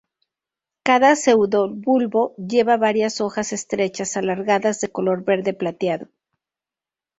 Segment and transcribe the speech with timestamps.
[0.81, 6.07] Cada pseudobulbo lleva varias hojas estrechas, alargadas de color verde plateado.